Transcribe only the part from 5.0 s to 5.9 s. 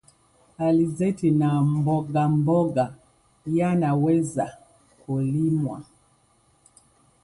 kulimwa.